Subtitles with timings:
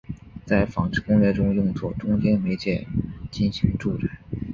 [0.47, 2.87] 在纺织工业中用作中间媒介
[3.29, 4.17] 进行助染。